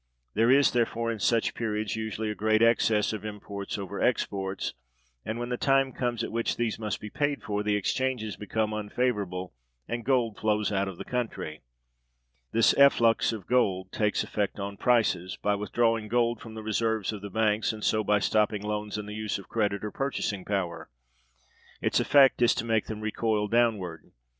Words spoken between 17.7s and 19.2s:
and so by stopping loans and the